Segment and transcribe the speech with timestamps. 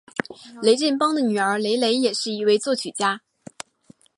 [0.63, 3.21] 雷振邦的女儿雷蕾也是一位作曲家。